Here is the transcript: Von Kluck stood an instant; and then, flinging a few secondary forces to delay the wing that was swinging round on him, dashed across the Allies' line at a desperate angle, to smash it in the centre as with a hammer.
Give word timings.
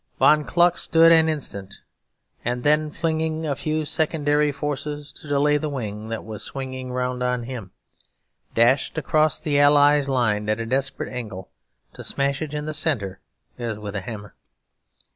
Von 0.17 0.45
Kluck 0.45 0.79
stood 0.79 1.11
an 1.11 1.29
instant; 1.29 1.75
and 2.43 2.63
then, 2.63 2.89
flinging 2.89 3.45
a 3.45 3.55
few 3.55 3.85
secondary 3.85 4.51
forces 4.51 5.11
to 5.11 5.27
delay 5.27 5.57
the 5.57 5.69
wing 5.69 6.09
that 6.09 6.23
was 6.23 6.41
swinging 6.41 6.91
round 6.91 7.21
on 7.21 7.43
him, 7.43 7.69
dashed 8.55 8.97
across 8.97 9.39
the 9.39 9.59
Allies' 9.59 10.09
line 10.09 10.49
at 10.49 10.59
a 10.59 10.65
desperate 10.65 11.13
angle, 11.13 11.51
to 11.93 12.03
smash 12.03 12.41
it 12.41 12.51
in 12.51 12.65
the 12.65 12.73
centre 12.73 13.19
as 13.59 13.77
with 13.77 13.95
a 13.95 14.01
hammer. 14.01 14.33